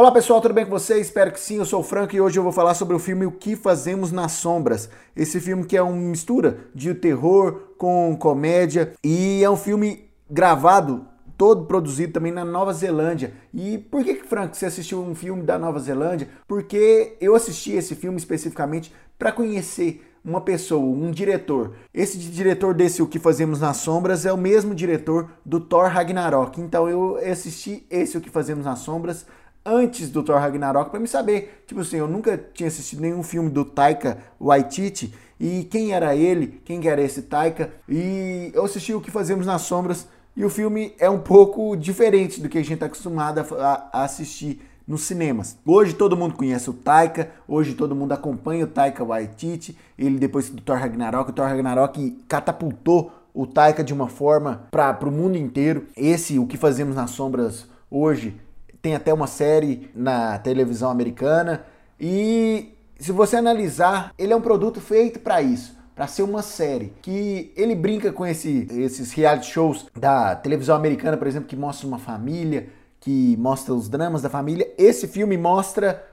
Olá 0.00 0.10
pessoal, 0.10 0.40
tudo 0.40 0.54
bem 0.54 0.64
com 0.64 0.70
vocês? 0.70 1.08
Espero 1.08 1.30
que 1.30 1.38
sim, 1.38 1.58
eu 1.58 1.66
sou 1.66 1.80
o 1.80 1.84
Franco 1.84 2.16
e 2.16 2.20
hoje 2.22 2.38
eu 2.38 2.42
vou 2.42 2.52
falar 2.52 2.72
sobre 2.72 2.96
o 2.96 2.98
filme 2.98 3.26
O 3.26 3.30
que 3.30 3.54
Fazemos 3.54 4.10
nas 4.10 4.32
Sombras. 4.32 4.88
Esse 5.14 5.38
filme 5.38 5.66
que 5.66 5.76
é 5.76 5.82
uma 5.82 5.94
mistura 5.94 6.56
de 6.74 6.94
terror 6.94 7.74
com 7.76 8.16
comédia 8.18 8.94
e 9.04 9.44
é 9.44 9.50
um 9.50 9.58
filme 9.58 10.10
gravado, 10.30 11.04
todo 11.36 11.66
produzido 11.66 12.14
também 12.14 12.32
na 12.32 12.46
Nova 12.46 12.72
Zelândia. 12.72 13.34
E 13.52 13.76
por 13.76 14.02
que, 14.02 14.14
Franco, 14.14 14.56
você 14.56 14.64
assistiu 14.64 15.02
um 15.02 15.14
filme 15.14 15.42
da 15.42 15.58
Nova 15.58 15.78
Zelândia? 15.78 16.30
Porque 16.48 17.18
eu 17.20 17.34
assisti 17.34 17.72
esse 17.72 17.94
filme 17.94 18.16
especificamente 18.16 18.90
para 19.18 19.30
conhecer 19.30 20.02
uma 20.24 20.40
pessoa, 20.40 20.80
um 20.80 21.10
diretor. 21.10 21.74
Esse 21.92 22.16
diretor 22.16 22.72
desse 22.72 23.02
O 23.02 23.06
que 23.06 23.18
Fazemos 23.18 23.60
nas 23.60 23.76
Sombras 23.76 24.24
é 24.24 24.32
o 24.32 24.38
mesmo 24.38 24.74
diretor 24.74 25.30
do 25.44 25.60
Thor 25.60 25.90
Ragnarok. 25.90 26.58
Então 26.58 26.88
eu 26.88 27.18
assisti 27.18 27.86
esse 27.90 28.16
O 28.16 28.20
que 28.22 28.30
Fazemos 28.30 28.64
nas 28.64 28.78
Sombras 28.78 29.26
antes 29.64 30.10
do 30.10 30.22
Thor 30.22 30.38
Ragnarok 30.38 30.90
para 30.90 31.00
me 31.00 31.08
saber. 31.08 31.64
Tipo 31.66 31.80
assim, 31.80 31.96
eu 31.96 32.08
nunca 32.08 32.38
tinha 32.54 32.68
assistido 32.68 33.00
nenhum 33.00 33.22
filme 33.22 33.50
do 33.50 33.64
Taika 33.64 34.18
Waititi 34.40 35.14
e 35.38 35.64
quem 35.64 35.92
era 35.92 36.14
ele, 36.14 36.60
quem 36.64 36.86
era 36.86 37.00
esse 37.00 37.22
Taika. 37.22 37.70
E 37.88 38.50
eu 38.54 38.64
assisti 38.64 38.94
o 38.94 39.00
que 39.00 39.10
fazemos 39.10 39.46
nas 39.46 39.62
sombras 39.62 40.06
e 40.36 40.44
o 40.44 40.50
filme 40.50 40.94
é 40.98 41.10
um 41.10 41.18
pouco 41.18 41.76
diferente 41.76 42.40
do 42.40 42.48
que 42.48 42.58
a 42.58 42.62
gente 42.62 42.74
está 42.74 42.86
acostumado 42.86 43.40
a, 43.40 43.90
a 43.92 44.04
assistir 44.04 44.60
nos 44.86 45.02
cinemas. 45.02 45.56
Hoje 45.64 45.94
todo 45.94 46.16
mundo 46.16 46.34
conhece 46.34 46.68
o 46.68 46.72
Taika, 46.72 47.30
hoje 47.46 47.74
todo 47.74 47.94
mundo 47.94 48.12
acompanha 48.12 48.64
o 48.64 48.68
Taika 48.68 49.04
Waititi, 49.04 49.76
ele 49.96 50.18
depois 50.18 50.50
do 50.50 50.60
Thor 50.60 50.78
Ragnarok, 50.78 51.30
o 51.30 51.32
Thor 51.32 51.46
Ragnarok 51.46 52.18
catapultou 52.26 53.12
o 53.32 53.46
Taika 53.46 53.84
de 53.84 53.94
uma 53.94 54.08
forma 54.08 54.66
para 54.70 55.08
o 55.08 55.12
mundo 55.12 55.36
inteiro. 55.36 55.86
Esse, 55.96 56.38
o 56.38 56.46
que 56.46 56.56
fazemos 56.56 56.96
nas 56.96 57.10
sombras 57.10 57.68
hoje, 57.88 58.36
tem 58.82 58.94
até 58.94 59.12
uma 59.12 59.26
série 59.26 59.90
na 59.94 60.38
televisão 60.38 60.90
americana 60.90 61.64
e 61.98 62.74
se 62.98 63.12
você 63.12 63.36
analisar, 63.36 64.12
ele 64.18 64.32
é 64.32 64.36
um 64.36 64.40
produto 64.40 64.80
feito 64.80 65.20
para 65.20 65.40
isso, 65.40 65.76
para 65.94 66.06
ser 66.06 66.22
uma 66.22 66.42
série 66.42 66.92
que 67.00 67.52
ele 67.56 67.74
brinca 67.74 68.12
com 68.12 68.26
esse, 68.26 68.66
esses 68.70 69.12
reality 69.12 69.46
shows 69.46 69.86
da 69.96 70.36
televisão 70.36 70.76
americana, 70.76 71.16
por 71.16 71.26
exemplo, 71.26 71.48
que 71.48 71.56
mostra 71.56 71.86
uma 71.86 71.98
família, 71.98 72.68
que 73.00 73.36
mostra 73.38 73.74
os 73.74 73.88
dramas 73.88 74.22
da 74.22 74.28
família. 74.28 74.70
Esse 74.76 75.08
filme 75.08 75.36
mostra 75.38 76.04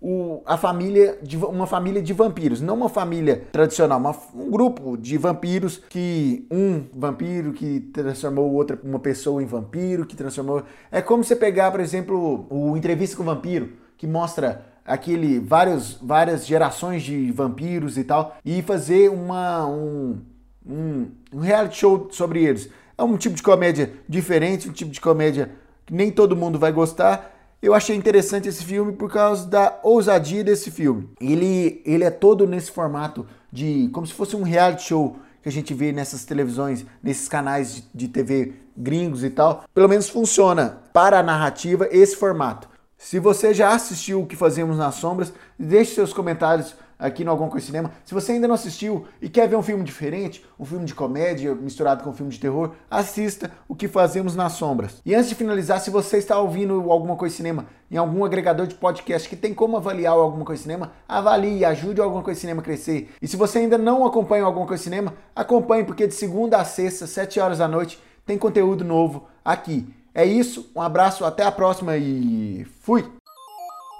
o, 0.00 0.42
a 0.44 0.56
família 0.56 1.18
de 1.22 1.36
uma 1.36 1.66
família 1.66 2.02
de 2.02 2.12
vampiros, 2.12 2.60
não 2.60 2.74
uma 2.74 2.88
família 2.88 3.44
tradicional, 3.50 3.98
uma, 3.98 4.14
um 4.34 4.50
grupo 4.50 4.96
de 4.96 5.16
vampiros 5.16 5.82
que 5.88 6.46
um 6.50 6.84
vampiro 6.92 7.52
que 7.52 7.80
transformou 7.80 8.52
outra 8.52 8.78
uma 8.82 8.98
pessoa 8.98 9.42
em 9.42 9.46
vampiro, 9.46 10.04
que 10.04 10.14
transformou 10.14 10.62
é 10.90 11.00
como 11.00 11.24
você 11.24 11.34
pegar, 11.34 11.70
por 11.70 11.80
exemplo, 11.80 12.46
o 12.50 12.76
entrevista 12.76 13.16
com 13.16 13.22
o 13.22 13.26
vampiro, 13.26 13.72
que 13.96 14.06
mostra 14.06 14.66
aquele 14.84 15.40
vários 15.40 15.94
várias 15.94 16.46
gerações 16.46 17.02
de 17.02 17.32
vampiros 17.32 17.96
e 17.96 18.04
tal 18.04 18.36
e 18.44 18.62
fazer 18.62 19.10
uma 19.10 19.66
um, 19.66 20.20
um, 20.64 21.06
um 21.32 21.40
reality 21.40 21.78
show 21.78 22.08
sobre 22.10 22.44
eles. 22.44 22.68
É 22.98 23.02
um 23.02 23.16
tipo 23.16 23.34
de 23.34 23.42
comédia 23.42 23.92
diferente, 24.08 24.68
um 24.68 24.72
tipo 24.72 24.90
de 24.90 25.00
comédia 25.00 25.50
que 25.86 25.94
nem 25.94 26.10
todo 26.10 26.36
mundo 26.36 26.58
vai 26.58 26.72
gostar 26.72 27.35
eu 27.66 27.74
achei 27.74 27.96
interessante 27.96 28.48
esse 28.48 28.64
filme 28.64 28.92
por 28.92 29.10
causa 29.10 29.44
da 29.48 29.80
ousadia 29.82 30.44
desse 30.44 30.70
filme. 30.70 31.10
Ele, 31.20 31.82
ele 31.84 32.04
é 32.04 32.10
todo 32.10 32.46
nesse 32.46 32.70
formato 32.70 33.26
de 33.52 33.90
como 33.92 34.06
se 34.06 34.12
fosse 34.12 34.36
um 34.36 34.42
reality 34.42 34.84
show 34.84 35.16
que 35.42 35.48
a 35.48 35.52
gente 35.52 35.74
vê 35.74 35.90
nessas 35.90 36.24
televisões, 36.24 36.86
nesses 37.02 37.28
canais 37.28 37.74
de, 37.74 37.84
de 37.92 38.08
TV 38.08 38.52
gringos 38.76 39.24
e 39.24 39.30
tal. 39.30 39.64
Pelo 39.74 39.88
menos 39.88 40.08
funciona 40.08 40.82
para 40.92 41.18
a 41.18 41.22
narrativa 41.24 41.88
esse 41.90 42.14
formato. 42.14 42.68
Se 42.96 43.18
você 43.18 43.52
já 43.52 43.74
assistiu 43.74 44.22
o 44.22 44.26
que 44.26 44.36
fazemos 44.36 44.78
nas 44.78 44.94
sombras, 44.94 45.32
deixe 45.58 45.94
seus 45.94 46.12
comentários 46.12 46.76
aqui 46.98 47.24
no 47.24 47.30
Alguma 47.30 47.50
Coisa 47.50 47.66
Cinema. 47.66 47.92
Se 48.04 48.14
você 48.14 48.32
ainda 48.32 48.48
não 48.48 48.54
assistiu 48.54 49.06
e 49.20 49.28
quer 49.28 49.48
ver 49.48 49.56
um 49.56 49.62
filme 49.62 49.84
diferente, 49.84 50.44
um 50.58 50.64
filme 50.64 50.84
de 50.84 50.94
comédia 50.94 51.54
misturado 51.54 52.02
com 52.02 52.10
um 52.10 52.14
filme 52.14 52.32
de 52.32 52.40
terror, 52.40 52.72
assista 52.90 53.50
O 53.68 53.74
que 53.74 53.88
Fazemos 53.88 54.34
nas 54.34 54.52
Sombras. 54.52 55.00
E 55.04 55.14
antes 55.14 55.28
de 55.28 55.34
finalizar, 55.34 55.80
se 55.80 55.90
você 55.90 56.18
está 56.18 56.38
ouvindo 56.38 56.90
Alguma 56.90 57.16
Coisa 57.16 57.34
Cinema 57.34 57.66
em 57.90 57.96
algum 57.96 58.24
agregador 58.24 58.66
de 58.66 58.74
podcast 58.74 59.28
que 59.28 59.36
tem 59.36 59.54
como 59.54 59.76
avaliar 59.76 60.12
Alguma 60.12 60.44
Coisa 60.44 60.62
Cinema, 60.62 60.92
avalie 61.08 61.64
ajude 61.64 62.00
o 62.00 62.04
Alguma 62.04 62.22
Coisa 62.22 62.40
Cinema 62.40 62.60
a 62.60 62.64
crescer. 62.64 63.10
E 63.20 63.28
se 63.28 63.36
você 63.36 63.58
ainda 63.58 63.78
não 63.78 64.04
acompanha 64.04 64.44
Alguma 64.44 64.66
Coisa 64.66 64.82
Cinema, 64.82 65.14
acompanhe, 65.34 65.84
porque 65.84 66.06
de 66.06 66.14
segunda 66.14 66.58
a 66.58 66.64
sexta, 66.64 67.06
7 67.06 67.38
horas 67.40 67.58
da 67.58 67.68
noite, 67.68 68.00
tem 68.24 68.36
conteúdo 68.36 68.84
novo 68.84 69.28
aqui. 69.44 69.86
É 70.14 70.24
isso, 70.24 70.70
um 70.74 70.80
abraço, 70.80 71.24
até 71.24 71.44
a 71.44 71.52
próxima 71.52 71.96
e 71.96 72.66
fui! 72.80 73.04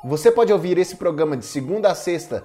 Você 0.05 0.31
pode 0.31 0.53
ouvir 0.53 0.79
esse 0.79 0.97
programa 0.97 1.37
de 1.37 1.45
segunda 1.45 1.91
a 1.91 1.95
sexta 1.95 2.45